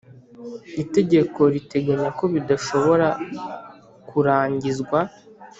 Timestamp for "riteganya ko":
1.53-2.23